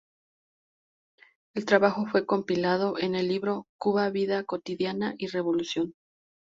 [1.53, 5.93] El trabajo fue compilado en el libro "Cuba, vida cotidiana y revolución".